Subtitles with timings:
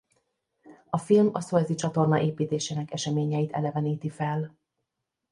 [0.89, 4.57] A film a Szuezi-csatorna építésének eseményeit eleveníti fel.